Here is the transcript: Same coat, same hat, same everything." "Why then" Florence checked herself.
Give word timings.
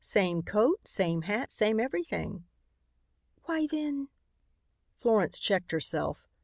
Same 0.03 0.41
coat, 0.41 0.87
same 0.87 1.21
hat, 1.21 1.51
same 1.51 1.79
everything." 1.79 2.45
"Why 3.43 3.67
then" 3.69 4.07
Florence 4.99 5.37
checked 5.37 5.69
herself. 5.71 6.27